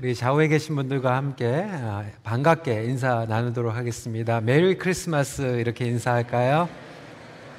[0.00, 4.40] 우리 좌우에 계신 분들과 함께 아, 반갑게 인사 나누도록 하겠습니다.
[4.40, 6.68] 메리 크리스마스 이렇게 인사할까요?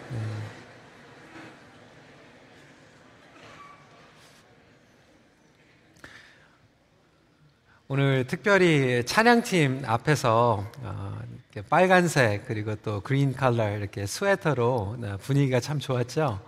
[0.10, 0.18] 네.
[7.90, 11.20] 오늘 특별히 찬양팀 앞에서 어,
[11.70, 16.40] 빨간색 그리고 또 green 컬러 이렇게 스웨터로 어, 분위기가 참 좋았죠.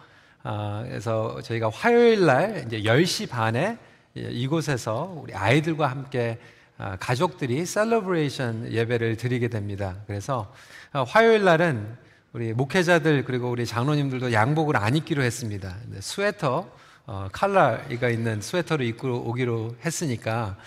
[0.46, 6.40] 어, 그래서 저희가 화요일 날 이제 10시 반에 예, 이곳에서 우리 아이들과 함께
[6.78, 9.98] 아, 가족들이 celebration 예배를 드리게 됩니다.
[10.08, 10.54] 그래서
[10.92, 11.98] 아, 화요일 날은
[12.34, 15.76] 우리 목회자들 그리고 우리 장로님들도 양복을 안 입기로 했습니다.
[16.00, 16.70] 스웨터
[17.06, 20.58] 어, 칼라가 있는 스웨터를 입고 오기로 했으니까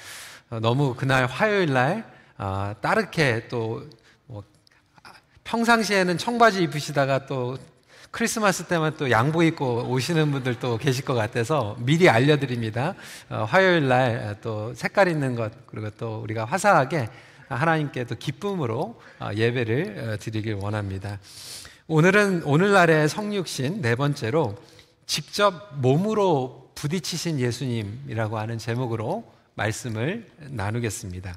[0.51, 2.05] 어, 너무 그날 화요일 날
[2.39, 3.83] 어, 다르게 또
[4.27, 4.43] 뭐
[5.45, 7.59] 평상시에는 청바지 입으시다가 또
[8.15, 12.95] 크리스마스 때만 또 양복 입고 오시는 분들도 계실 것 같아서 미리 알려드립니다.
[13.29, 17.09] 어, 화요일 날 또 색깔 있는 것 그리고 또 우리가 화사하게
[17.49, 21.19] 하나님께 또 기쁨으로 어, 예배를 어, 드리길 원합니다.
[21.89, 24.63] 오늘은 오늘날의 성육신 네 번째로
[25.07, 31.37] 직접 몸으로 부딪히신 예수님이라고 하는 제목으로 말씀을 나누겠습니다.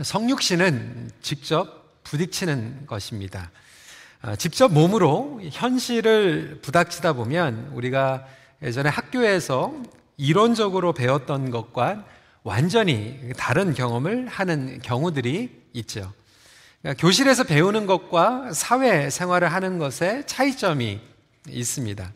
[0.00, 3.50] 성육신은 직접 부딪히는 것입니다.
[4.24, 8.24] 아, 직접 몸으로 현실을 부닥치다 보면 우리가
[8.62, 9.74] 예전에 학교에서
[10.16, 12.04] 이론적으로 배웠던 것과
[12.44, 16.12] 완전히 다른 경험을 하는 경우들이 있죠.
[16.80, 21.00] 그러니까 교실에서 배우는 것과 사회 생활을 하는 것에 차이점이
[21.48, 22.12] 있습니다.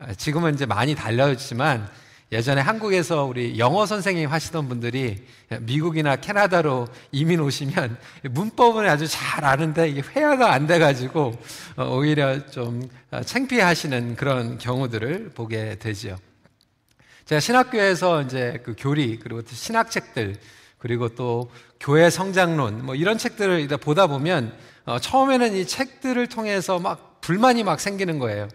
[0.00, 1.88] 아, 지금은 이제 많이 달라졌지만
[2.30, 5.24] 예전에 한국에서 우리 영어 선생님 하시던 분들이
[5.60, 7.96] 미국이나 캐나다로 이민 오시면
[8.30, 11.32] 문법은 아주 잘 아는데 이게 회화가 안 돼가지고
[11.76, 16.18] 어, 오히려 좀 어, 창피해 하시는 그런 경우들을 보게 되죠.
[17.24, 20.36] 제가 신학교에서 이제 그 교리, 그리고 또 신학책들,
[20.78, 27.22] 그리고 또 교회 성장론, 뭐 이런 책들을 보다 보면 어, 처음에는 이 책들을 통해서 막
[27.22, 28.48] 불만이 막 생기는 거예요.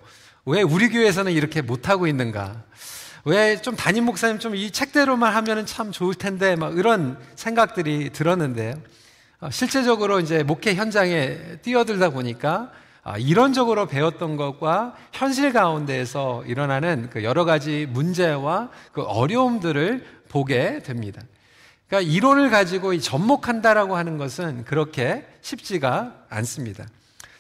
[0.46, 2.64] 왜 우리 교회에서는 이렇게 못하고 있는가?
[3.26, 8.76] 왜 좀 담임 목사님 좀 이 책대로만 하면은 참 좋을 텐데 막 이런 생각들이 들었는데요.
[9.40, 12.72] 어, 실제적으로 이제 목회 현장에 뛰어들다 보니까
[13.04, 21.22] 아, 이론적으로 배웠던 것과 현실 가운데에서 일어나는 그 여러 가지 문제와 그 어려움들을 보게 됩니다.
[21.88, 26.86] 그러니까 이론을 가지고 접목한다라고 하는 것은 그렇게 쉽지가 않습니다.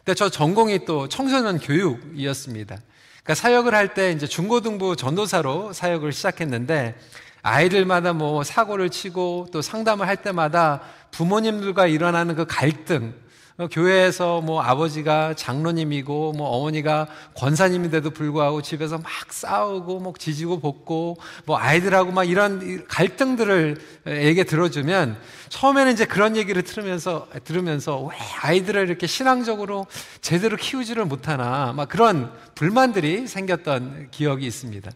[0.04, 2.78] 근데 저 전공이 또 청소년 교육이었습니다.
[3.24, 6.96] 그러니까 사역을 할 때 이제 중고등부 전도사로 사역을 시작했는데
[7.42, 13.23] 아이들마다 뭐 사고를 치고 또 상담을 할 때마다 부모님들과 일어나는 그 갈등, 어,
[13.70, 21.58] 교회에서 뭐 아버지가 장로님이고 뭐 어머니가 권사님인데도 불구하고 집에서 막 싸우고 뭐 지지고 볶고 뭐
[21.58, 25.18] 아이들하고 막 이런 갈등들을 얘기 들어주면
[25.50, 29.88] 처음에는 이제 그런 얘기를 들으면서 들으면서 왜 아이들을 이렇게 신앙적으로
[30.22, 34.92] 제대로 키우지를 못하나 막 그런 불만들이 생겼던 기억이 있습니다.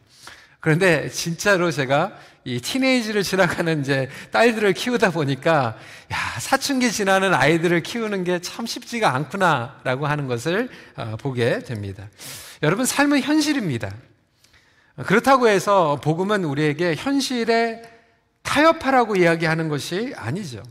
[0.60, 2.14] 그런데 진짜로 제가
[2.44, 5.78] 이 티네이지를 지나가는 이제 딸들을 키우다 보니까
[6.14, 12.08] 야, 사춘기 지나는 아이들을 키우는 게 참 쉽지가 않구나라고 하는 것을 어, 보게 됩니다.
[12.64, 13.94] 여러분 삶은 현실입니다.
[15.06, 17.84] 그렇다고 해서 복음은 우리에게 현실에
[18.42, 20.64] 타협하라고 이야기하는 것이 아니죠.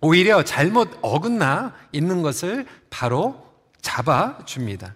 [0.00, 3.44] 오히려 잘못 어긋나 있는 것을 바로
[3.80, 4.94] 잡아 줍니다.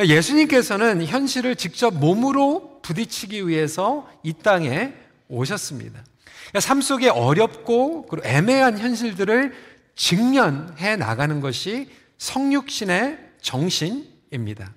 [0.00, 4.94] 예수님께서는 현실을 직접 몸으로 부딪히기 위해서 이 땅에
[5.28, 6.04] 오셨습니다.
[6.48, 9.52] 그러니까 삶 속에 어렵고 그리고 애매한 현실들을
[9.94, 11.88] 직면해 나가는 것이
[12.18, 14.72] 성육신의 정신입니다.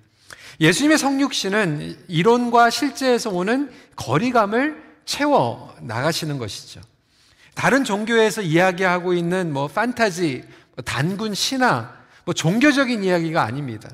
[0.60, 6.80] 예수님의 성육신은 이론과 실제에서 오는 거리감을 채워 나가시는 것이죠.
[7.54, 10.44] 다른 종교에서 이야기하고 있는 뭐 판타지,
[10.74, 11.94] 뭐 단군 신화,
[12.24, 13.88] 뭐 종교적인 이야기가 아닙니다.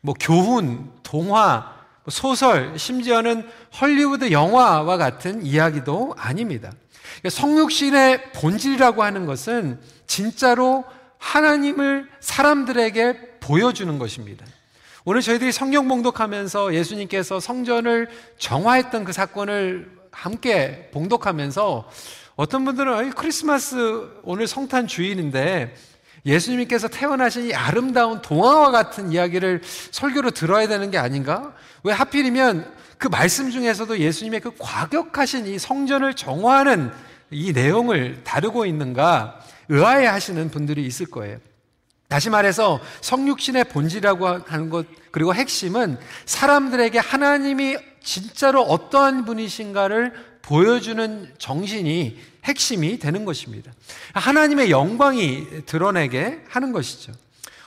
[0.00, 1.77] 뭐 교훈, 동화, 뭐
[2.10, 3.48] 소설, 심지어는
[3.80, 6.72] 헐리우드 영화와 같은 이야기도 아닙니다.
[7.20, 10.84] 그러니까 성육신의 본질이라고 하는 것은 진짜로
[11.18, 14.44] 하나님을 사람들에게 보여주는 것입니다.
[15.04, 18.08] 오늘 저희들이 성경 봉독하면서 예수님께서 성전을
[18.38, 21.88] 정화했던 그 사건을 함께 봉독하면서
[22.36, 25.74] 어떤 분들은 크리스마스 오늘 성탄 주일인데
[26.28, 31.54] 예수님께서 태어나신 이 아름다운 동화와 같은 이야기를 설교로 들어야 되는 게 아닌가?
[31.82, 36.92] 왜 하필이면 그 말씀 중에서도 예수님의 그 과격하신 이 성전을 정화하는
[37.30, 39.40] 이 내용을 다루고 있는가?
[39.68, 41.38] 의아해 하시는 분들이 있을 거예요.
[42.08, 52.18] 다시 말해서 성육신의 본질이라고 하는 것, 그리고 핵심은 사람들에게 하나님이 진짜로 어떠한 분이신가를 보여주는 정신이
[52.44, 53.70] 핵심이 되는 것입니다.
[54.14, 57.12] 하나님의 영광이 드러내게 하는 것이죠.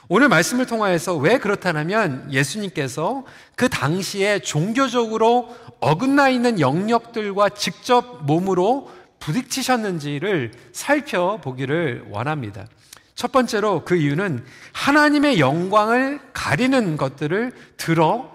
[0.08, 3.24] 오늘 말씀을 통하여서 왜 그렇다면 예수님께서
[3.54, 8.90] 그 당시에 종교적으로 어긋나 있는 영역들과 직접 몸으로
[9.20, 12.66] 부딪히셨는지를 살펴보기를 원합니다.
[13.14, 18.32] 첫 번째로 그 이유는 하나님의 영광을 가리는 것들을 들어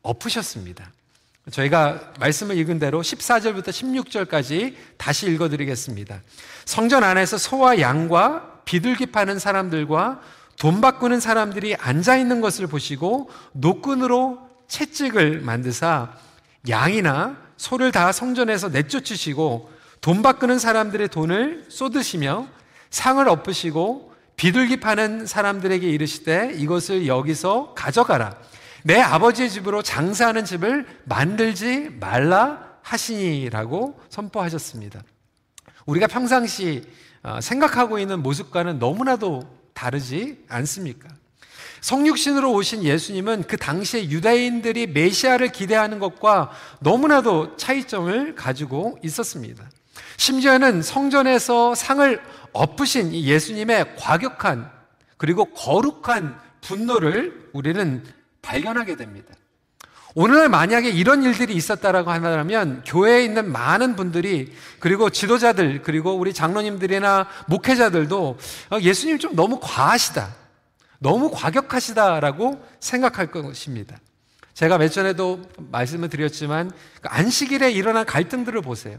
[0.00, 0.90] 엎으셨습니다.
[1.50, 6.20] 저희가 말씀을 읽은 대로 14절부터 16절까지 다시 읽어드리겠습니다.
[6.66, 10.20] 성전 안에서 소와 양과 비둘기 파는 사람들과
[10.58, 14.38] 돈 바꾸는 사람들이 앉아 있는 것을 보시고 노끈으로
[14.68, 16.12] 채찍을 만드사
[16.68, 19.70] 양이나 소를 다 성전에서 내쫓으시고
[20.02, 22.46] 돈 바꾸는 사람들의 돈을 쏟으시며
[22.90, 28.36] 상을 엎으시고 비둘기 파는 사람들에게 이르시되 이것을 여기서 가져가라.
[28.84, 35.02] 내 아버지의 집으로 장사하는 집을 만들지 말라 하시니라고 선포하셨습니다.
[35.86, 36.82] 우리가 평상시
[37.22, 39.42] 어, 생각하고 있는 모습과는 너무나도
[39.74, 41.08] 다르지 않습니까?
[41.80, 46.50] 성육신으로 오신 예수님은 그 당시에 유다인들이 메시아를 기대하는 것과
[46.80, 49.64] 너무나도 차이점을 가지고 있었습니다.
[50.16, 52.22] 심지어는 성전에서 상을
[52.52, 54.70] 엎으신 예수님의 과격한
[55.16, 58.04] 그리고 거룩한 분노를 우리는
[58.42, 59.34] 발견하게 됩니다.
[60.14, 67.28] 오늘날 만약에 이런 일들이 있었다라고 한다면 교회에 있는 많은 분들이 그리고 지도자들 그리고 우리 장로님들이나
[67.46, 68.38] 목회자들도
[68.70, 70.34] 어, 예수님 좀 너무 과하시다.
[70.98, 73.98] 너무 과격하시다라고 생각할 것입니다.
[74.52, 75.40] 제가 몇 전에도
[75.70, 76.70] 말씀을 드렸지만
[77.00, 78.98] 그 안식일에 일어난 갈등들을 보세요.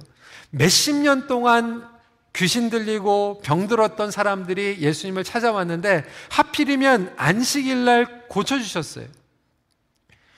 [0.49, 1.87] 몇십 년 동안
[2.33, 9.05] 귀신 들리고 병들었던 사람들이 예수님을 찾아왔는데 하필이면 안식일 날 고쳐주셨어요.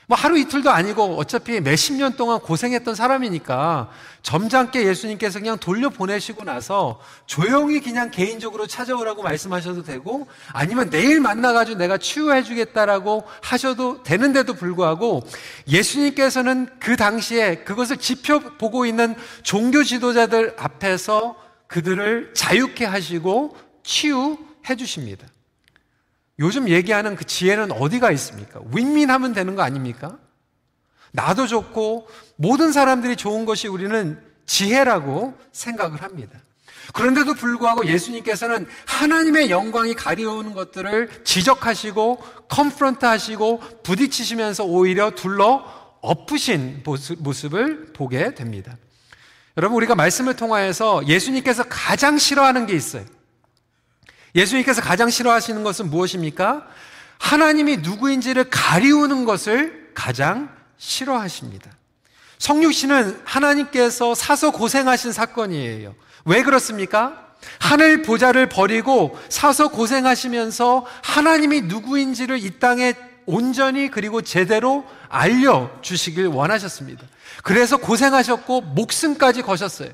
[0.08, 3.90] 뭐 하루 이틀도 아니고 어차피 몇십 년 동안 고생했던 사람이니까
[4.22, 11.98] 점잖게 예수님께서 그냥 돌려보내시고 나서 조용히 그냥 개인적으로 찾아오라고 말씀하셔도 되고 아니면 내일 만나가지고 내가
[11.98, 15.24] 치유해주겠다라고 하셔도 되는데도 불구하고
[15.68, 21.36] 예수님께서는 그 당시에 그것을 지켜보고 있는 종교 지도자들 앞에서
[21.68, 25.28] 그들을 자유케 하시고 치유해 주십니다.
[26.40, 28.60] 요즘 얘기하는 그 지혜는 어디가 있습니까?
[28.74, 30.18] 윈윈하면 되는 거 아닙니까?
[31.12, 32.08] 나도 좋고
[32.38, 36.40] 모든 사람들이 좋은 것이 우리는 지혜라고 생각을 합니다.
[36.94, 42.18] 그런데도 불구하고 예수님께서는 하나님의 영광이 가려오는 것들을 지적하시고
[42.50, 45.64] 컨프런트 하시고 부딪히시면서 오히려 둘러
[46.02, 46.84] 엎으신
[47.20, 48.76] 모습을 보게 됩니다.
[49.56, 53.06] 여러분 우리가 말씀을 통하여서 예수님께서 가장 싫어하는 게 있어요.
[54.36, 56.68] 예수님께서 가장 싫어하시는 것은 무엇입니까?
[57.20, 61.72] 하나님이 누구인지를 가리우는 것을 가장 싫어하십니다.
[62.40, 65.96] 성육신은 하나님께서 사서 고생하신 사건이에요.
[66.26, 67.28] 왜 그렇습니까?
[67.60, 72.94] 하늘 보좌를 버리고 사서 고생하시면서 하나님이 누구인지를 이 땅에
[73.26, 77.06] 온전히 그리고 제대로 알려주시길 원하셨습니다.
[77.44, 79.90] 그래서 고생하셨고 목숨까지 거셨어요.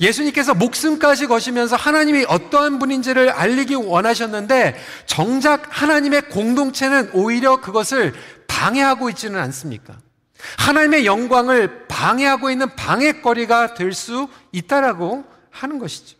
[0.00, 8.14] 예수님께서 목숨까지 거시면서 하나님이 어떠한 분인지를 알리기 원하셨는데 정작 하나님의 공동체는 오히려 그것을
[8.46, 9.98] 방해하고 있지는 않습니까?
[10.58, 16.16] 하나님의 영광을 방해하고 있는 방해거리가 될 수 있다라고 하는 것이죠.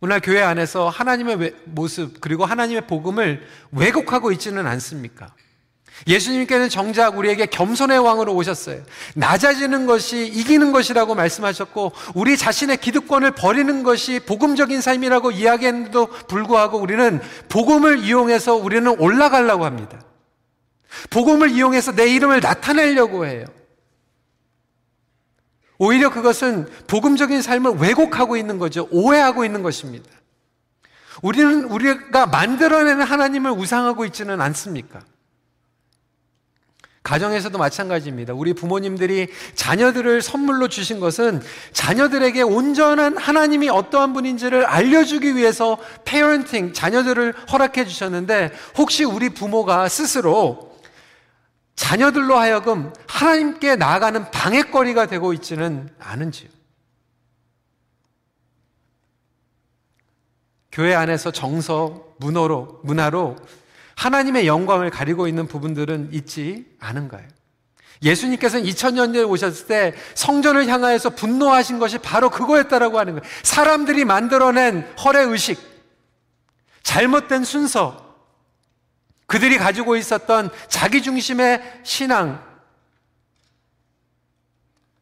[0.00, 5.32] 오늘 교회 안에서 하나님의 모습 그리고 하나님의 복음을 왜곡하고 있지는 않습니까?
[6.06, 8.82] 예수님께는 정작 우리에게 겸손의 왕으로 오셨어요.
[9.14, 17.20] 낮아지는 것이 이기는 것이라고 말씀하셨고, 우리 자신의 기득권을 버리는 것이 복음적인 삶이라고 이야기했는데도 불구하고 우리는
[17.48, 20.00] 복음을 이용해서 우리는 올라가려고 합니다.
[21.10, 23.44] 복음을 이용해서 내 이름을 나타내려고 해요.
[25.78, 28.88] 오히려 그것은 복음적인 삶을 왜곡하고 있는 거죠.
[28.90, 30.08] 오해하고 있는 것입니다.
[31.22, 35.00] 우리는 우리가 만들어내는 하나님을 우상하고 있지는 않습니까?
[37.04, 38.32] 가정에서도 마찬가지입니다.
[38.32, 41.42] 우리 부모님들이 자녀들을 선물로 주신 것은
[41.72, 50.74] 자녀들에게 온전한 하나님이 어떠한 분인지를 알려주기 위해서 페어런팅, 자녀들을 허락해 주셨는데 혹시 우리 부모가 스스로
[51.76, 56.48] 자녀들로 하여금 하나님께 나아가는 방해거리가 되고 있지는 않은지요.
[60.72, 63.36] 교회 안에서 정서, 문화로, 문화로
[63.96, 67.26] 하나님의 영광을 가리고 있는 부분들은 있지 않은가요?
[68.02, 73.28] 예수님께서는 2000년 전에 오셨을 때 성전을 향하여서 분노하신 것이 바로 그거였다라고 하는 거예요.
[73.42, 75.58] 사람들이 만들어낸 허례의식,
[76.82, 78.04] 잘못된 순서,
[79.26, 82.44] 그들이 가지고 있었던 자기중심의 신앙,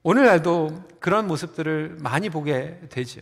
[0.04, 3.20] 오늘날도 그런 모습들을 많이 보게 되죠.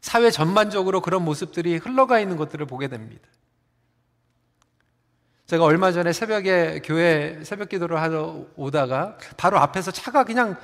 [0.00, 3.26] 사회 전반적으로 그런 모습들이 흘러가 있는 것들을 보게 됩니다.
[5.48, 10.56] 제가 얼마 전에 새벽에 교회 새벽 기도를 하러 오다가 바로 앞에서 차가 그냥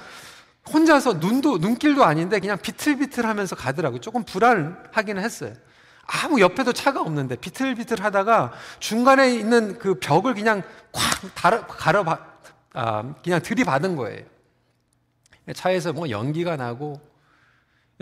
[0.71, 4.01] 혼자서 눈도 눈길도 아닌데 그냥 비틀비틀 하면서 가더라고요.
[4.03, 5.55] 조금 불안하기는 했어요.
[6.07, 10.63] 아무 옆에도 차가 없는데 비틀비틀 하다가 중간에 있는 그 벽을 그냥
[10.93, 12.05] 콱 달아, 가려
[12.75, 14.23] 아, 그냥 들이받은 거예요.
[15.55, 17.01] 차에서 뭐 연기가 나고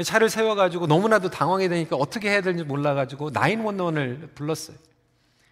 [0.03, 4.77] 차를 세워가지고 너무나도 당황이 되니까 어떻게 해야 되는지 몰라가지고 911을 불렀어요.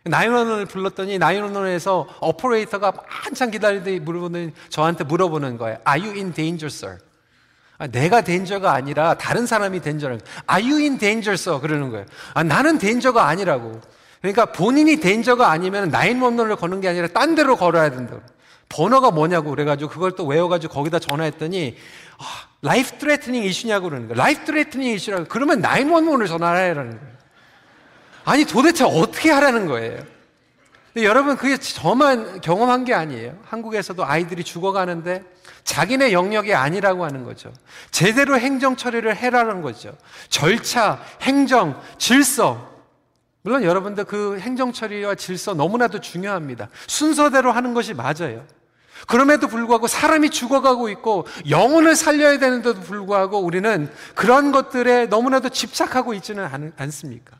[0.04, 5.78] 나인원을 불렀더니 나인원에서 오퍼레이터가 한참 기다리더니 물어보는 저한테 물어보는 거예요.
[5.86, 6.98] Are you in danger, sir?
[7.78, 10.20] 아, 내가 danger가 아니라 다른 사람이 danger를.
[10.50, 11.60] Are you in danger, sir?
[11.60, 12.06] 그러는 거예요.
[12.34, 13.80] 아, 나는 danger가 아니라고.
[14.20, 18.22] 그러니까 본인이 덴저가 아니면 나인원을 거는 게 아니라 딴 데로 걸어야 된다고.
[18.68, 21.76] 번호가 뭐냐고 그래가지고 그걸 또 외워가지고 거기다 전화했더니
[22.18, 22.24] 아,
[22.62, 24.18] life threatening issue냐고 그러는 거예요.
[24.18, 25.24] life threatening issue라고.
[25.28, 27.19] 그러면 nine one one을 전화하라는 거예요.
[28.24, 30.02] 아니 도대체 어떻게 하라는 거예요?
[30.96, 33.38] 여러분 그게 저만 경험한 게 아니에요.
[33.44, 35.22] 한국에서도 아이들이 죽어가는데
[35.64, 37.52] 자기네 영역이 아니라고 하는 거죠.
[37.90, 39.96] 제대로 행정 처리를 해라는 거죠.
[40.28, 42.68] 절차, 행정, 질서.
[43.42, 46.68] 물론 여러분들 그 행정 처리와 질서 너무나도 중요합니다.
[46.86, 48.44] 순서대로 하는 것이 맞아요.
[49.06, 56.44] 그럼에도 불구하고 사람이 죽어가고 있고 영혼을 살려야 되는데도 불구하고 우리는 그런 것들에 너무나도 집착하고 있지는
[56.44, 57.36] 않, 않습니까?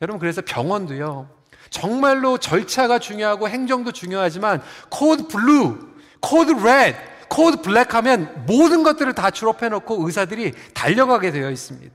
[0.00, 1.28] 여러분 그래서 병원도요.
[1.70, 5.78] 정말로 절차가 중요하고 행정도 중요하지만 code blue,
[6.20, 6.98] code red,
[7.28, 11.94] code black 하면 모든 것들을 다 drop해 놓고 의사들이 달려가게 되어 있습니다.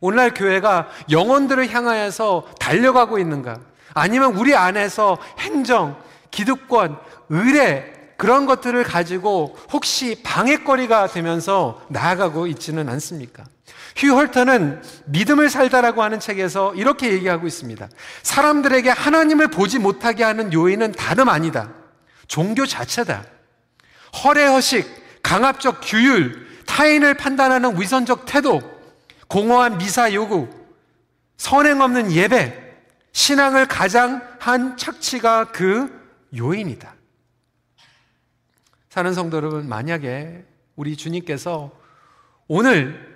[0.00, 3.60] 오늘날 교회가 영혼들을 향하여서 달려가고 있는가?
[3.94, 5.96] 아니면 우리 안에서 행정,
[6.30, 13.44] 기득권, 의례 그런 것들을 가지고 혹시 방해거리가 되면서 나아가고 있지는 않습니까?
[13.96, 17.88] 휴 홀터는 믿음을 살다라고 하는 책에서 이렇게 얘기하고 있습니다.
[18.22, 21.72] 사람들에게 하나님을 보지 못하게 하는 요인은 다름 아니다.
[22.26, 23.24] 종교 자체다.
[24.24, 28.60] 허례허식, 강압적 규율, 타인을 판단하는 위선적 태도,
[29.28, 30.48] 공허한 미사 요구,
[31.36, 32.62] 선행 없는 예배,
[33.12, 36.02] 신앙을 가장 한 착취가 그
[36.36, 36.94] 요인이다.
[38.90, 40.44] 사는 성도 여러분, 만약에
[40.76, 41.72] 우리 주님께서
[42.48, 43.13] 오늘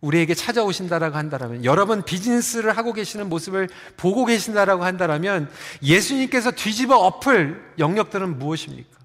[0.00, 5.50] 우리에게 찾아오신다라고 한다면 여러분 비즈니스를 하고 계시는 모습을 보고 계신다라고 한다면
[5.82, 8.98] 예수님께서 뒤집어 엎을 영역들은 무엇입니까?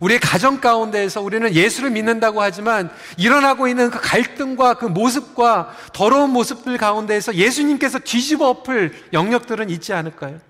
[0.00, 6.76] 우리의 가정 가운데에서 우리는 예수를 믿는다고 하지만 일어나고 있는 그 갈등과 그 모습과 더러운 모습들
[6.78, 10.40] 가운데에서 예수님께서 뒤집어 엎을 영역들은 있지 않을까요?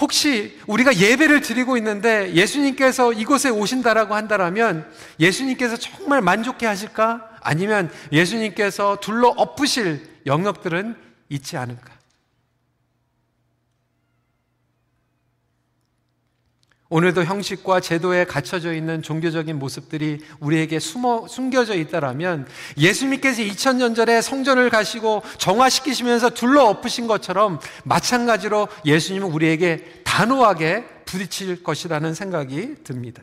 [0.00, 4.90] 혹시 우리가 예배를 드리고 있는데 예수님께서 이곳에 오신다라고 한다면
[5.20, 7.35] 예수님께서 정말 만족해 하실까?
[7.46, 10.96] 아니면 예수님께서 둘러 엎으실 영역들은
[11.28, 11.94] 있지 않을까?
[16.88, 22.48] 오늘도 형식과 제도에 갇혀져 있는 종교적인 모습들이 우리에게 숨어, 숨겨져 있다라면
[22.78, 32.14] 예수님께서 2000년 전에 성전을 가시고 정화시키시면서 둘러 엎으신 것처럼 마찬가지로 예수님은 우리에게 단호하게 부딪힐 것이라는
[32.14, 33.22] 생각이 듭니다.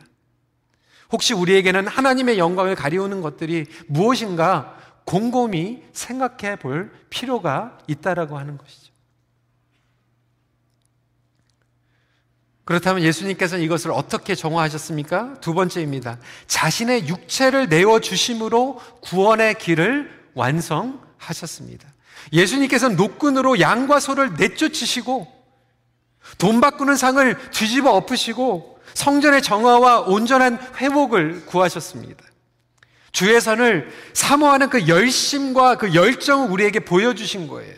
[1.12, 8.92] 혹시 우리에게는 하나님의 영광을 가리우는 것들이 무엇인가 곰곰이 생각해 볼 필요가 있다라고 하는 것이죠.
[12.64, 15.40] 그렇다면 예수님께서는 이것을 어떻게 정화하셨습니까?
[15.40, 16.18] 두 번째입니다.
[16.46, 21.86] 자신의 육체를 내어 주심으로 구원의 길을 완성하셨습니다.
[22.32, 25.28] 예수님께서는 노끈으로 양과 소를 내쫓으시고
[26.38, 32.24] 돈 바꾸는 상을 뒤집어 엎으시고 성전의 정화와 온전한 회복을 구하셨습니다.
[33.12, 37.74] 주의 선을 사모하는 그 열심과 그 열정을 우리에게 보여주신 거예요.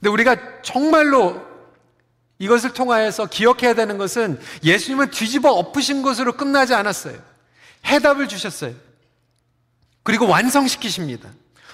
[0.00, 1.40] 근데 우리가 정말로
[2.38, 7.16] 이것을 통하여서 기억해야 되는 것은 예수님은 뒤집어 엎으신 것으로 끝나지 않았어요.
[7.86, 8.74] 해답을 주셨어요.
[10.02, 11.28] 그리고 완성시키십니다.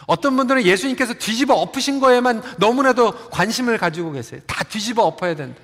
[0.06, 4.40] 어떤 분들은 예수님께서 뒤집어 엎으신 거에만 너무나도 관심을 가지고 계세요.
[4.46, 5.60] 다 뒤집어 엎어야 된다.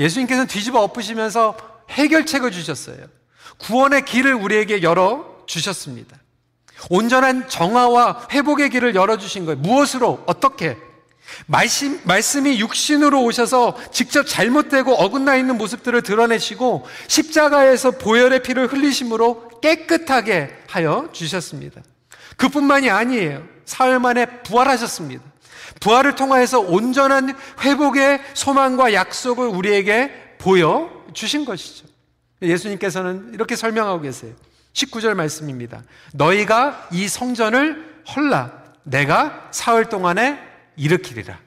[0.00, 1.56] 예수님께서는 뒤집어 엎으시면서
[1.90, 2.98] 해결책을 주셨어요.
[3.58, 6.16] 구원의 길을 우리에게 열어 주셨습니다.
[6.88, 9.58] 온전한 정화와 회복의 길을 열어주신 거예요.
[9.58, 10.24] 무엇으로?
[10.26, 10.78] 어떻게?
[11.46, 20.56] 말씀, 말씀이 육신으로 오셔서 직접 잘못되고 어긋나 있는 모습들을 드러내시고 십자가에서 보혈의 피를 흘리심으로 깨끗하게
[20.66, 21.82] 하여 주셨습니다.
[22.36, 23.44] 그뿐만이 아니에요.
[23.64, 25.29] 사흘 만에 부활하셨습니다.
[25.80, 31.86] 부활을 통하여서 온전한 회복의 소망과 약속을 우리에게 보여 주신 것이죠.
[32.42, 34.32] 예수님께서는 이렇게 설명하고 계세요.
[34.72, 35.82] 19절 말씀입니다.
[36.14, 38.52] 너희가 이 성전을 헐라
[38.84, 40.38] 내가 사흘 동안에
[40.76, 41.38] 일으키리라.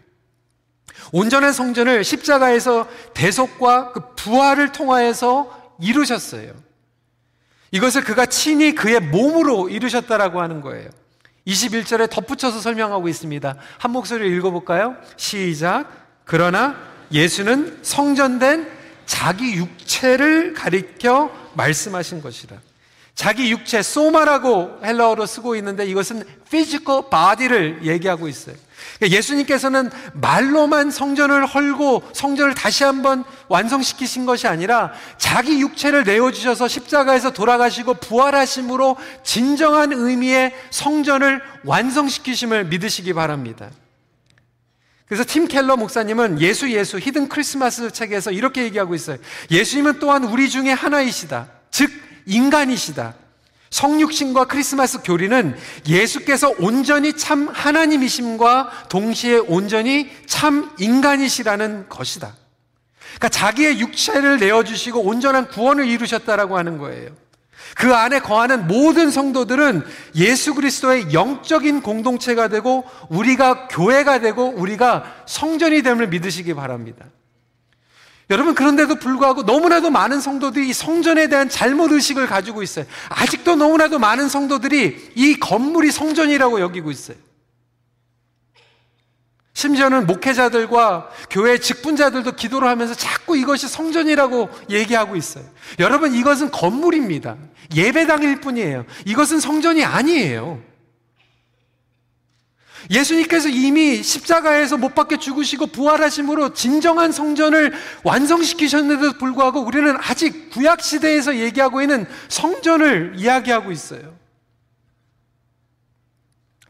[1.12, 6.53] 온전한 성전을 십자가에서 대속과 그 부활을 통하여서 이루셨어요.
[7.72, 10.89] 이것을 그가 친히 그의 몸으로 이루셨다라고 하는 거예요.
[11.48, 13.56] 21절에 덧붙여서 설명하고 있습니다.
[13.78, 14.96] 한 목소리를 읽어볼까요?
[15.18, 15.86] 시작.
[16.26, 16.76] 그러나
[17.12, 18.68] 예수는 성전된
[19.06, 22.58] 자기 육체를 가리켜 말씀하신 것이라.
[23.15, 28.55] 자기 육체, 소마라고 헬라어로 쓰고 있는데 이것은 physical body를 얘기하고 있어요.
[28.98, 37.32] 그러니까 예수님께서는 말로만 성전을 헐고 성전을 다시 한번 완성시키신 것이 아니라 자기 육체를 내어주셔서 십자가에서
[37.32, 43.70] 돌아가시고 부활하심으로 진정한 의미의 성전을 완성시키심을 믿으시기 바랍니다.
[45.08, 49.17] 그래서 팀 켈러 목사님은 예수 예수 히든 크리스마스 책에서 이렇게 얘기하고 있어요.
[49.51, 51.48] 예수님은 또한 우리 중에 하나이시다.
[51.70, 51.91] 즉
[52.25, 53.15] 인간이시다.
[53.70, 62.36] 성육신과 크리스마스 교리는 예수께서 온전히 참 하나님이심과 동시에 온전히 참 인간이시라는 것이다.
[63.15, 67.10] 그러니까 자기의 육체를 내어주시고 온전한 구원을 이루셨다라고 하는 거예요.
[67.75, 69.84] 그 안에 거하는 모든 성도들은
[70.15, 77.06] 예수 그리스도의 영적인 공동체가 되고 우리가 교회가 되고 우리가 성전이 됨을 믿으시기 바랍니다.
[78.34, 82.86] 여러분 그런데도 불구하고 너무나도 많은 성도들이 이 성전에 대한 잘못 의식을 가지고 있어요.
[83.10, 87.16] 아직도 너무나도 많은 성도들이 이 건물이 성전이라고 여기고 있어요.
[89.54, 95.46] 심지어는 목회자들과 교회 직분자들도 기도를 하면서 자꾸 이것이 성전이라고 얘기하고 있어요.
[95.78, 97.38] 여러분 이것은 건물입니다.
[97.75, 98.86] 예배당일 뿐이에요.
[99.06, 100.60] 이것은 성전이 아니에요.
[102.90, 107.74] 예수님께서 이미 십자가에서 못 박혀 죽으시고 부활하심으로 진정한 성전을
[108.04, 114.18] 완성시키셨는데도 불구하고 우리는 아직 구약 시대에서 얘기하고 있는 성전을 이야기하고 있어요.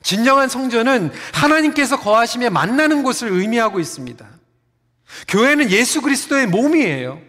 [0.03, 4.27] 진정한 성전은 하나님께서 거하심에 만나는 곳을 의미하고 있습니다.
[5.27, 7.21] 교회는 예수 그리스도의 몸이에요.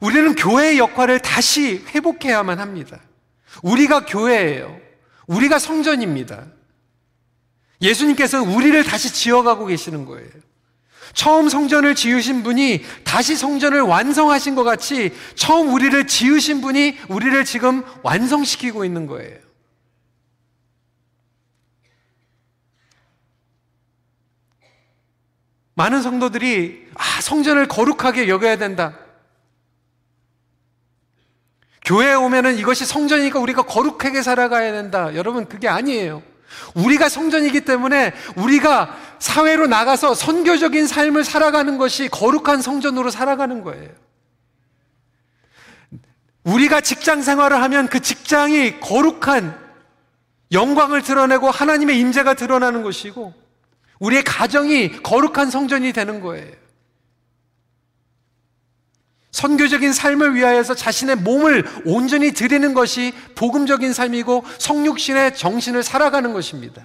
[0.00, 2.98] 우리는 교회의 역할을 다시 회복해야만 합니다.
[3.62, 4.80] 우리가 교회예요.
[5.26, 6.46] 우리가 성전입니다.
[7.82, 10.30] 예수님께서는 우리를 다시 지어가고 계시는 거예요.
[11.14, 17.82] 처음 성전을 지으신 분이 다시 성전을 완성하신 것 같이 처음 우리를 지으신 분이 우리를 지금
[18.02, 19.38] 완성시키고 있는 거예요.
[25.74, 28.98] 많은 성도들이 아, 성전을 거룩하게 여겨야 된다.
[31.84, 35.14] 교회에 오면은 이것이 성전이니까 우리가 거룩하게 살아가야 된다.
[35.14, 36.22] 여러분, 그게 아니에요.
[36.74, 43.88] 우리가 성전이기 때문에 우리가 사회로 나가서 선교적인 삶을 살아가는 것이 거룩한 성전으로 살아가는 거예요.
[46.44, 49.56] 우리가 직장 생활을 하면 그 직장이 거룩한
[50.50, 53.32] 영광을 드러내고 하나님의 임재가 드러나는 것이고
[54.00, 56.61] 우리의 가정이 거룩한 성전이 되는 거예요.
[59.32, 66.82] 선교적인 삶을 위하여서 자신의 몸을 온전히 드리는 것이 복음적인 삶이고 성육신의 정신을 살아가는 것입니다.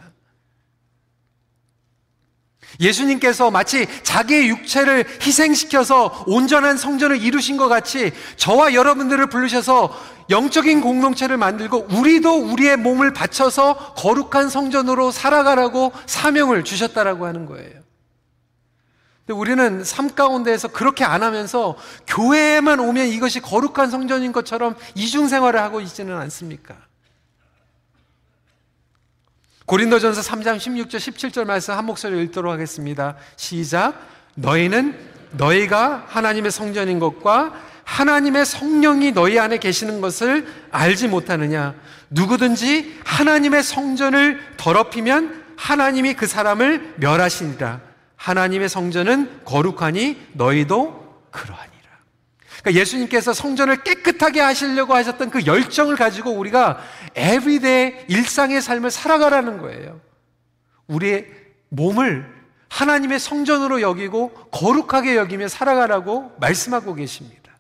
[2.80, 11.38] 예수님께서 마치 자기의 육체를 희생시켜서 온전한 성전을 이루신 것 같이 저와 여러분들을 부르셔서 영적인 공동체를
[11.38, 17.87] 만들고 우리도 우리의 몸을 바쳐서 거룩한 성전으로 살아가라고 사명을 주셨다라고 하는 거예요.
[19.28, 21.76] 근데 우리는 삶 가운데에서 그렇게 안 하면서
[22.08, 26.76] 교회에만 오면 이것이 거룩한 성전인 것처럼 이중 생활을 하고 있지는 않습니까?
[29.66, 33.18] 고린도전서 3장 16절 17절 말씀 한 목소리 읽도록 하겠습니다.
[33.36, 33.96] 시작.
[34.36, 34.98] 너희는
[35.32, 41.76] 너희가 하나님의 성전인 것과 하나님의 성령이 너희 안에 계시는 것을 알지 못하느냐?
[42.10, 47.87] 누구든지 하나님의 성전을 더럽히면 하나님이 그 사람을 멸하시니라.
[48.18, 51.78] 하나님의 성전은 거룩하니 너희도 그러하니라.
[52.60, 56.80] 그러니까 예수님께서 성전을 깨끗하게 하시려고 하셨던 그 열정을 가지고 우리가
[57.16, 60.02] everyday 일상의 삶을 살아가라는 거예요.
[60.88, 61.28] 우리의
[61.70, 62.36] 몸을
[62.70, 67.54] 하나님의 성전으로 여기고 거룩하게 여기며 살아가라고 말씀하고 계십니다.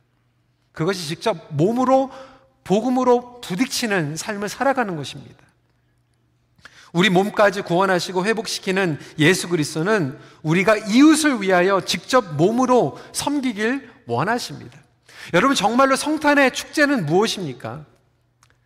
[0.71, 2.11] 그것이 직접 몸으로
[2.63, 5.46] 복음으로 부딪히는 삶을 살아가는 것입니다.
[6.97, 14.79] 우리 몸까지 구원하시고 회복시키는 예수 그리스도는 우리가 이웃을 위하여 직접 몸으로 섬기길 원하십니다.
[15.35, 17.85] 여러분 정말로 성탄의 축제는 무엇입니까?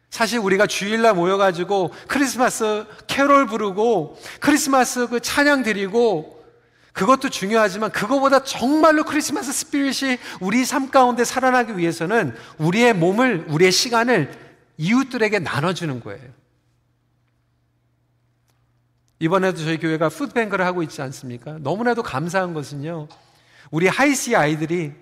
[0.10, 6.42] 사실 우리가 주일날 모여가지고 크리스마스 캐롤 부르고 크리스마스 그 찬양 드리고
[6.94, 14.32] 그것도 중요하지만 그거보다 정말로 크리스마스 스피릿이 우리 삶 가운데 살아나기 위해서는 우리의 몸을, 우리의 시간을
[14.78, 16.41] 이웃들에게 나눠주는 거예요.
[19.22, 21.60] 이번에도 저희 교회가 푸드뱅크를 하고 있지 않습니까?
[21.60, 23.08] 너무나도 감사한 것은요.
[23.70, 24.94] 우리 하이시 아이들이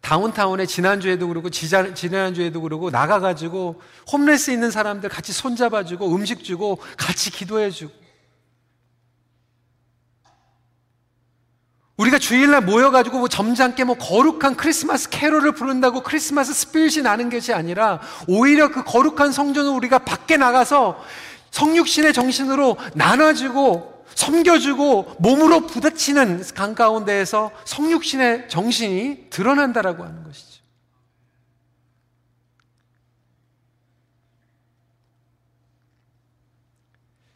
[0.00, 3.80] 다운타운에 지난주에도 그러고 지난주에도 그러고 나가가지고
[4.10, 7.92] homeless 있는 사람들 같이 손잡아주고 음식 주고 같이 기도해주고
[11.98, 18.00] 우리가 주일날 모여가지고 뭐 점잖게 뭐 거룩한 크리스마스 캐롤을 부른다고 크리스마스 spirit이 나는 것이 아니라
[18.26, 21.00] 오히려 그 거룩한 성전을 우리가 밖에 나가서
[21.50, 30.62] 성육신의 정신으로 나눠주고 섬겨주고 몸으로 부딪히는 강 가운데에서 성육신의 정신이 드러난다라고 하는 것이죠.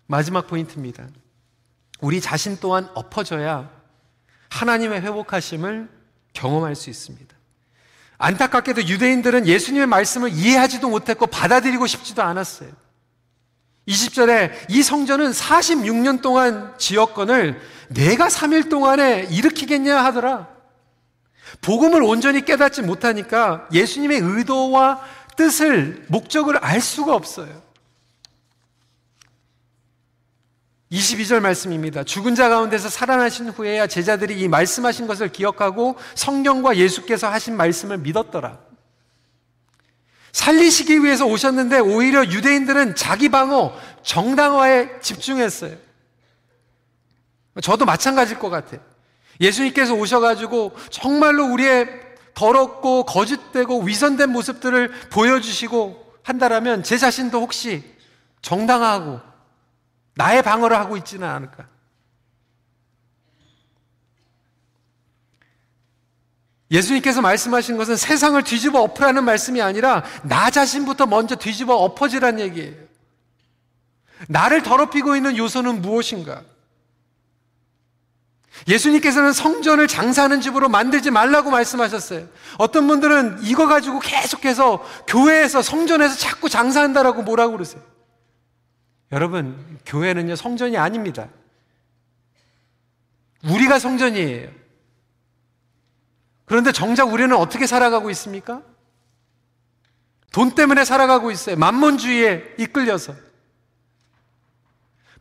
[0.06, 1.06] 마지막 포인트입니다.
[2.00, 3.70] 우리 자신 또한 엎어져야
[4.50, 5.88] 하나님의 회복하심을
[6.32, 7.34] 경험할 수 있습니다.
[8.18, 12.81] 안타깝게도 유대인들은 예수님의 말씀을 이해하지도 못했고 받아들이고 싶지도 않았어요.
[13.88, 20.48] 20절에 이 성전은 46년 동안 지었건을 내가 3일 동안에 일으키겠냐 하더라.
[21.60, 25.00] 복음을 온전히 깨닫지 못하니까 예수님의 의도와
[25.36, 27.62] 뜻을, 목적을 알 수가 없어요.
[30.92, 32.04] 22절 말씀입니다.
[32.04, 38.71] 죽은 자 가운데서 살아나신 후에야 제자들이 이 말씀하신 것을 기억하고 성경과 예수께서 하신 말씀을 믿었더라.
[40.32, 45.76] 살리시기 위해서 오셨는데 오히려 유대인들은 자기 방어, 정당화에 집중했어요.
[47.62, 48.80] 저도 마찬가지일 것 같아요.
[49.40, 51.86] 예수님께서 오셔가지고 정말로 우리의
[52.34, 57.84] 더럽고 거짓되고 위선된 모습들을 보여주시고 한다라면 제 자신도 혹시
[58.40, 59.20] 정당화하고
[60.14, 61.66] 나의 방어를 하고 있지는 않을까.
[66.72, 72.74] 예수님께서 말씀하신 것은 세상을 뒤집어 엎으라는 말씀이 아니라 나 자신부터 먼저 뒤집어 엎어지란 얘기예요.
[74.28, 76.42] 나를 더럽히고 있는 요소는 무엇인가?
[78.68, 82.26] 예수님께서는 성전을 장사하는 집으로 만들지 말라고 말씀하셨어요.
[82.58, 87.82] 어떤 분들은 이거 가지고 계속해서 교회에서 성전에서 자꾸 장사한다라고 뭐라고 그러세요?
[89.10, 91.28] 여러분, 교회는요, 성전이 아닙니다.
[93.44, 94.61] 우리가 성전이에요.
[96.52, 98.60] 그런데 정작 우리는 어떻게 살아가고 있습니까?
[100.32, 101.56] 돈 때문에 살아가고 있어요.
[101.56, 103.14] 만몬주의에 이끌려서.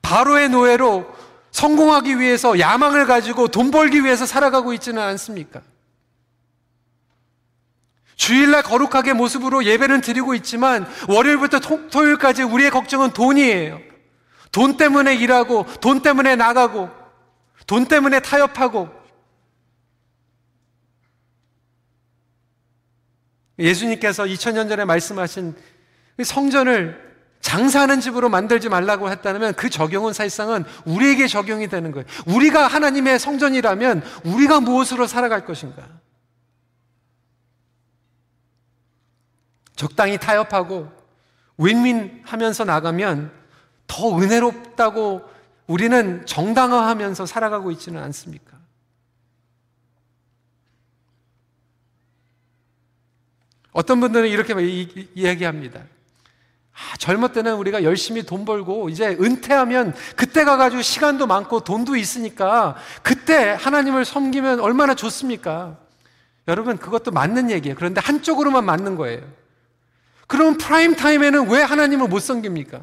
[0.02, 1.10] 바로의 노예로
[1.52, 5.62] 성공하기 위해서 야망을 가지고 돈 벌기 위해서 살아가고 있지는 않습니까?
[8.17, 13.80] 주일날 거룩하게 모습으로 예배는 드리고 있지만 월요일부터 토, 요일까지 우리의 걱정은 돈이에요.
[14.52, 16.89] 돈 때문에 일하고 돈 때문에 나가고
[17.67, 19.01] 돈 때문에 타협하고
[23.62, 25.56] 예수님께서 2000년 전에 말씀하신
[26.24, 32.06] 성전을 장사하는 집으로 만들지 말라고 했다면 그 적용은 사실상은 우리에게 적용이 되는 거예요.
[32.28, 35.88] 우리가 하나님의 성전이라면 우리가 무엇으로 살아갈 것인가?
[39.76, 40.91] 적당히 타협하고
[41.58, 43.32] 윈윈 하면서 나가면
[43.88, 45.21] 더 은혜롭다고
[45.65, 48.61] 우리는 정당화하면서 살아가고 있지는 않습니까?
[53.71, 54.53] 어떤 분들은 이렇게
[55.15, 55.81] 이야기합니다.
[56.73, 62.75] 아, 젊을 때는 우리가 열심히 돈 벌고 이제 은퇴하면 그때 가가지고 시간도 많고 돈도 있으니까
[63.01, 65.77] 그때 하나님을 섬기면 얼마나 좋습니까?
[66.47, 67.75] 여러분 그것도 맞는 얘기예요.
[67.75, 69.21] 그런데 한쪽으로만 맞는 거예요.
[70.27, 72.81] 그럼 prime time에는 왜 하나님을 못 섬깁니까?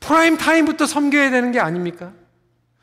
[0.00, 2.12] prime time부터 섬겨야 되는 게 아닙니까?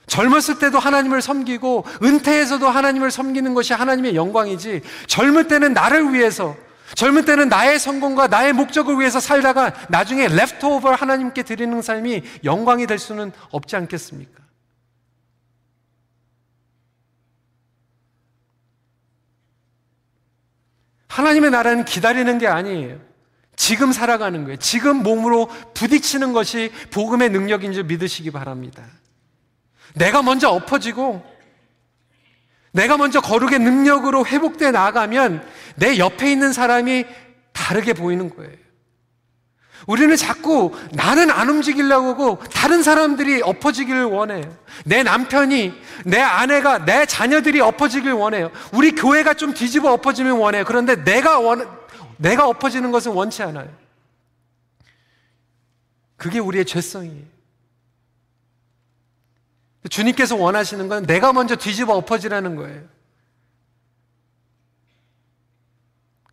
[0.08, 6.56] 젊었을 때도 하나님을 섬기고 은퇴해서도 하나님을 섬기는 것이 하나님의 영광이지 젊을 때는 나를 위해서
[6.96, 13.00] 젊은 때는 나의 성공과 나의 목적을 위해서 살다가 나중에 leftover 하나님께 드리는 삶이 영광이 될
[13.00, 14.44] 수는 없지 않겠습니까?
[21.08, 23.00] 하나님의 나라는 기다리는 게 아니에요.
[23.56, 24.58] 지금 살아가는 거예요.
[24.58, 28.84] 지금 몸으로 부딪히는 것이 복음의 능력인 줄 믿으시기 바랍니다.
[29.94, 31.24] 내가 먼저 엎어지고
[32.74, 37.06] 내가 먼저 거룩의 능력으로 회복돼 나가면 내 옆에 있는 사람이
[37.54, 38.52] 다르게 보이는 거예요.
[39.86, 44.58] 우리는 자꾸 나는 안 움직이려고 하고 다른 사람들이 엎어지기를 원해요.
[44.86, 45.74] 내 남편이,
[46.06, 48.50] 내 아내가, 내 자녀들이 엎어지길 원해요.
[48.72, 50.64] 우리 교회가 좀 뒤집어 엎어지면 원해요.
[50.66, 51.68] 그런데 내가 원,
[52.18, 53.70] 내가 엎어지는 것은 원치 않아요.
[56.16, 57.34] 그게 우리의 죄성이에요.
[59.90, 62.82] 주님께서 원하시는 건 내가 먼저 뒤집어 엎어지라는 거예요.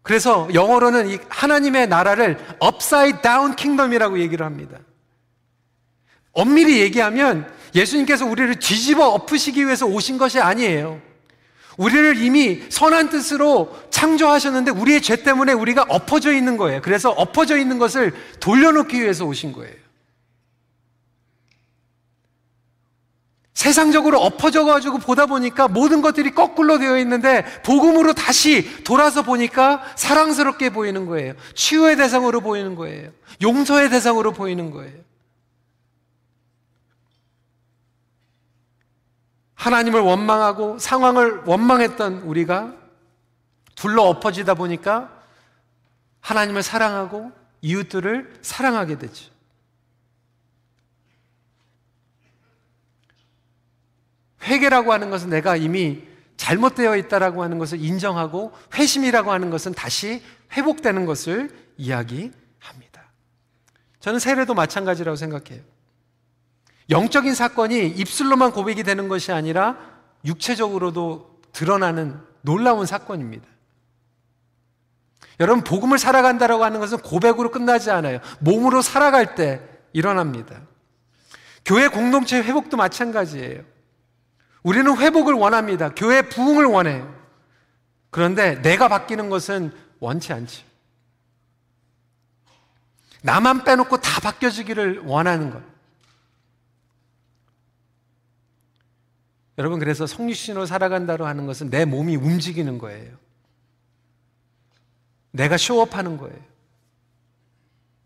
[0.02, 4.78] 그래서 영어로는 이 하나님의 나라를 upside down kingdom이라고 얘기를 합니다.
[6.32, 11.00] 엄밀히 얘기하면 예수님께서 우리를 뒤집어 엎으시기 위해서 오신 것이 아니에요.
[11.76, 16.82] 우리를 이미 선한 뜻으로 창조하셨는데 우리의 죄 때문에 우리가 엎어져 있는 거예요.
[16.82, 19.74] 그래서 엎어져 있는 것을 돌려놓기 위해서 오신 거예요.
[23.61, 30.70] 세상적으로 엎어져 가지고 보다 보니까 모든 것들이 거꾸로 되어 있는데 복음으로 다시 돌아서 보니까 사랑스럽게
[30.70, 31.35] 보이는 거예요.
[31.55, 33.11] 치유의 대상으로 보이는 거예요.
[33.42, 34.94] 용서의 대상으로 보이는 거예요.
[39.57, 42.73] 하나님을 원망하고 상황을 원망했던 우리가
[43.75, 45.11] 둘러 엎어지다 보니까
[46.20, 49.31] 하나님을 사랑하고 이웃들을 사랑하게 되죠.
[54.42, 56.03] 회개라고 하는 것은 내가 이미
[56.37, 60.22] 잘못되어 있다라고 하는 것을 인정하고 회심이라고 하는 것은 다시
[60.53, 63.03] 회복되는 것을 이야기합니다.
[64.00, 65.62] 저는 세례도 마찬가지라고 생각해요.
[66.88, 69.76] 영적인 사건이 입술로만 고백이 되는 것이 아니라
[70.24, 73.46] 육체적으로도 드러나는 놀라운 사건입니다.
[75.38, 78.20] 여러분, 복음을 살아간다라고 하는 것은 고백으로 끝나지 않아요.
[78.40, 79.61] 몸으로 살아갈 때
[79.92, 80.61] 일어납니다.
[81.64, 83.62] 교회 공동체 회복도 마찬가지예요.
[84.62, 85.90] 우리는 회복을 원합니다.
[85.94, 87.14] 교회 부흥을 원해요.
[88.11, 90.64] 그런데 내가 바뀌는 것은 원치 않지.
[93.23, 95.62] 나만 빼놓고 다 바뀌어지기를 원하는 것.
[99.59, 103.14] 여러분, 그래서 성육신으로 살아간다고 하는 것은 내 몸이 움직이는 거예요.
[105.33, 106.38] 내가 쇼업 하는 거예요.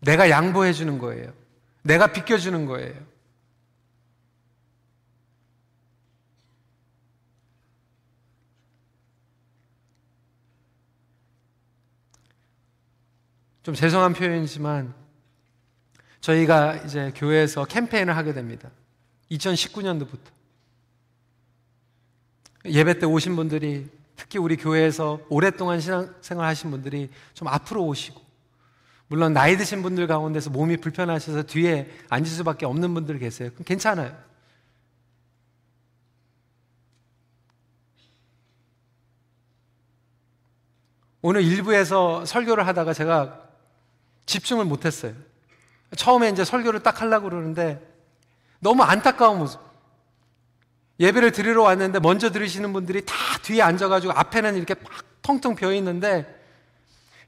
[0.01, 1.33] 내가 양보해 주는 거예요.
[1.81, 2.93] 내가 비껴주는 거예요.
[13.65, 14.93] 좀 죄송한 표현이지만
[16.21, 18.69] 저희가 이제 교회에서 캠페인을 하게 됩니다.
[19.31, 20.19] 2019년도부터.
[22.65, 28.21] 예배 때 오신 분들이 특히 우리 교회에서 오랫동안 신앙생활 하신 분들이 좀 앞으로 오시고
[29.07, 33.49] 물론 나이 드신 분들 가운데서 몸이 불편하셔서 뒤에 앉을 수밖에 없는 분들 계세요.
[33.49, 34.15] 그럼 괜찮아요.
[41.23, 43.44] 오늘 일부에서 설교를 하다가 제가
[44.25, 45.13] 집중을 못했어요.
[45.95, 47.81] 처음에 이제 설교를 딱 하려고 그러는데
[48.59, 49.59] 너무 안타까운 모습.
[50.99, 56.33] 예배를 드리러 왔는데 먼저 들으시는 분들이 다 뒤에 앉아가지고 앞에는 이렇게 막 텅텅 비어 있는데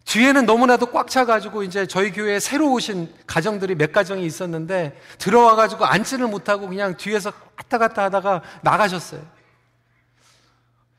[0.05, 6.27] 뒤에는 너무나도 꽉 차가지고 이제 저희 교회에 새로 오신 가정들이 몇 가정이 있었는데 들어와가지고 앉지를
[6.27, 9.21] 못하고 그냥 뒤에서 왔다 갔다 하다가 나가셨어요.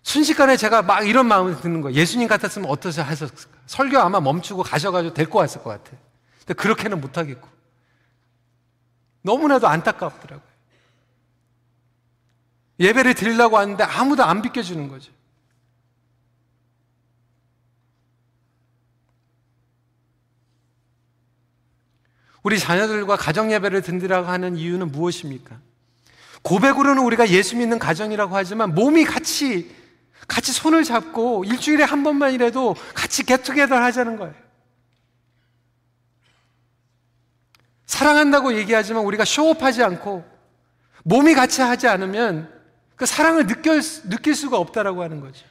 [0.02, 1.96] 순식간에 제가 막 이런 마음이 드는 거예요.
[1.96, 3.57] 예수님 같았으면 어떠셔 하셨을까?
[3.68, 6.00] 설교 아마 멈추고 가셔가지고 데리고 왔을 것 같아요.
[6.38, 7.46] 근데 그렇게는 못하겠고.
[9.20, 10.48] 너무나도 안타깝더라고요.
[12.80, 15.12] 예배를 드리려고 하는데 아무도 안 비켜주는 거죠.
[22.42, 25.58] 우리 자녀들과 가정 예배를 드리라고 하는 이유는 무엇입니까?
[26.40, 29.76] 고백으로는 우리가 예수 믿는 가정이라고 하지만 몸이 같이
[30.26, 34.34] 같이 손을 잡고 일주일에 한 번만이라도 같이 개투게더 하자는 거예요.
[37.86, 40.24] 사랑한다고 얘기하지만 우리가 쇼업하지 않고
[41.04, 42.52] 몸이 같이 하지 않으면
[42.96, 45.46] 그 사랑을 느낄, 느낄 수가 없다라고 하는 거죠.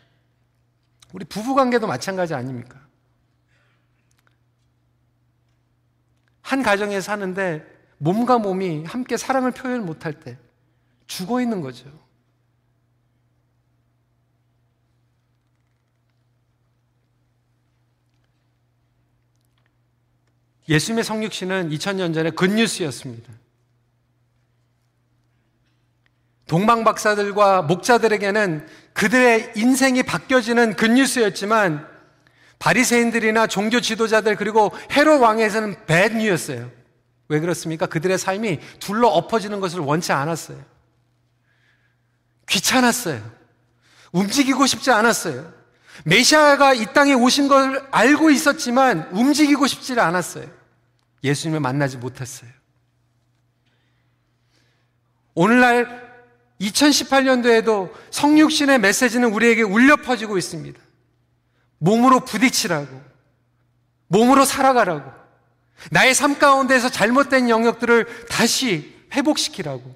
[1.13, 2.79] 우리 부부 관계도 마찬가지 아닙니까?
[6.41, 7.65] 한 가정에 사는데
[7.97, 10.37] 몸과 몸이 함께 사랑을 표현 못할 때
[11.07, 11.89] 죽어 있는 거죠.
[20.69, 23.31] 예수님의 성육신은 2000년 전에 굿뉴스였습니다.
[26.47, 31.87] 동방 박사들과 목자들에게는 그들의 인생이 바뀌어지는 굿뉴스였지만
[32.59, 36.71] 바리새인들이나 종교 지도자들 그리고 헤롯 왕에서는 배뉴였어요.
[37.29, 37.85] 왜 그렇습니까?
[37.85, 40.57] 그들의 삶이 둘러 엎어지는 것을 원치 않았어요.
[42.47, 43.21] 귀찮았어요.
[44.13, 45.53] 움직이고 싶지 않았어요.
[46.05, 50.56] 메시아가 이 땅에 오신 걸 알고 있었지만 움직이고 싶지 않았어요.
[51.27, 52.49] 예수님을 만나지 못했어요.
[55.33, 56.07] 오늘날
[56.59, 60.79] 2018년도에도 성육신의 메시지는 우리에게 울려 퍼지고 있습니다.
[61.77, 63.01] 몸으로 부딪히라고,
[64.07, 65.11] 몸으로 살아가라고,
[65.91, 69.95] 나의 삶 가운데서 잘못된 영역들을 다시 회복시키라고.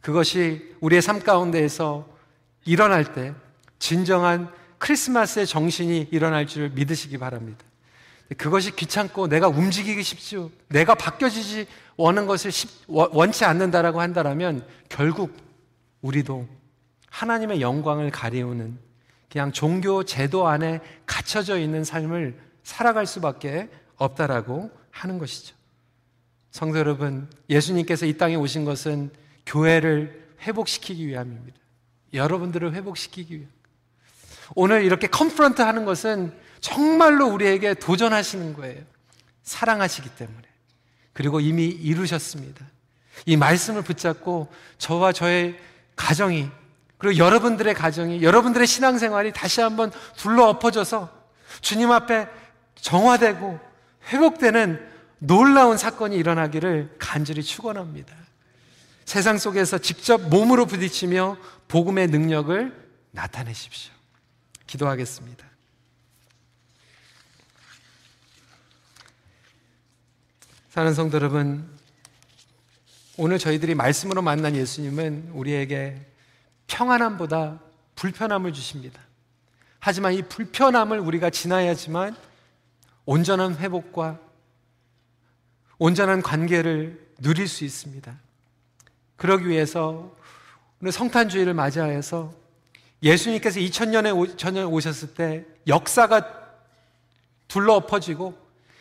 [0.00, 2.06] 그것이 우리의 삶 가운데에서
[2.66, 3.34] 일어날 때
[3.78, 7.64] 진정한 크리스마스의 정신이 일어날 줄 믿으시기 바랍니다.
[8.36, 10.50] 그것이 귀찮고 내가 움직이기 쉽죠.
[10.68, 12.50] 내가 바뀌어지지 원하는 것을
[12.88, 15.36] 원치 않는다라고 한다면 결국
[16.02, 16.48] 우리도
[17.08, 18.78] 하나님의 영광을 가리우는
[19.30, 25.54] 그냥 종교 제도 안에 갇혀져 있는 삶을 살아갈 수밖에 없다라고 하는 것이죠.
[26.50, 29.10] 성도 여러분, 예수님께서 이 땅에 오신 것은
[29.44, 31.58] 교회를 회복시키기 위함입니다.
[32.12, 33.50] 여러분들을 회복시키기 위함.
[34.54, 38.82] 오늘 이렇게 컨프런트 하는 것은 정말로 우리에게 도전하시는 거예요.
[39.42, 40.42] 사랑하시기 때문에.
[41.12, 42.64] 그리고 이미 이루셨습니다.
[43.24, 45.58] 이 말씀을 붙잡고 저와 저의
[45.94, 46.50] 가정이
[46.98, 51.10] 그리고 여러분들의 가정이 여러분들의 신앙생활이 다시 한번 둘러 엎어져서
[51.60, 52.28] 주님 앞에
[52.76, 53.58] 정화되고
[54.08, 54.86] 회복되는
[55.18, 58.14] 놀라운 사건이 일어나기를 간절히 축원합니다.
[59.04, 61.38] 세상 속에서 직접 몸으로 부딪히며
[61.68, 63.92] 복음의 능력을 나타내십시오.
[64.66, 65.46] 기도하겠습니다.
[70.76, 71.66] 사는 성도 여러분,
[73.16, 76.04] 오늘 저희들이 말씀으로 만난 예수님은 우리에게
[76.66, 77.60] 평안함보다
[77.94, 79.00] 불편함을 주십니다.
[79.78, 82.14] 하지만 이 불편함을 우리가 지나야지만
[83.06, 84.20] 온전한 회복과
[85.78, 88.14] 온전한 관계를 누릴 수 있습니다.
[89.16, 90.14] 그러기 위해서
[90.82, 92.34] 오늘 성탄주의를 맞이하여서
[93.02, 96.50] 예수님께서 2000년에 전에 오셨을 때 역사가
[97.48, 98.36] 둘러 엎어지고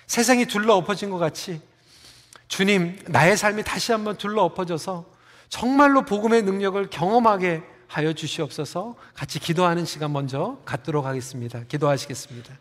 [0.07, 1.61] 세상이 둘러 엎어진 것 같이
[2.47, 5.05] 주님, 나의 삶이 다시 한번 둘러 엎어져서
[5.49, 11.63] 정말로 복음의 능력을 경험하게 하여 주시옵소서 같이 기도하는 시간 먼저 갖도록 하겠습니다.
[11.67, 12.53] 기도하시겠습니다.